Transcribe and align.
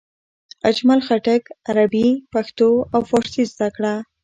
اجمل 0.69 0.99
خټک 1.07 1.43
عربي، 1.69 2.07
پښتو 2.33 2.69
او 2.93 3.01
فارسي 3.09 3.43
زده 3.53 3.67
کړه. 3.75 3.93